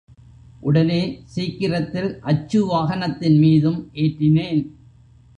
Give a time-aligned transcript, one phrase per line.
[0.59, 1.01] உடனே
[1.25, 4.61] சீக்கிரத்தில் அச்சு வாகனத்தின் மீதும் ஏற்றினேன்.